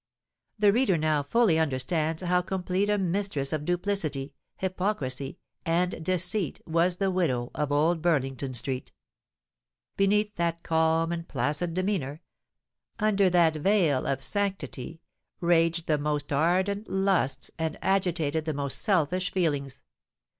[0.57, 7.51] The reader now fully understands how complete a mistress of duplicity—hypocrisy—and deceit was the widow
[7.53, 8.91] of Old Burlington Street.
[9.97, 17.77] Beneath that calm and placid demeanour—under that veil of sanctity—raged the most ardent lusts, and
[17.83, 19.81] agitated the most selfish feelings.